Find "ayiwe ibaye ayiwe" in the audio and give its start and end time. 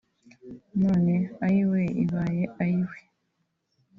1.45-2.97